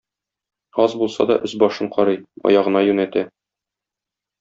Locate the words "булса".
1.01-1.27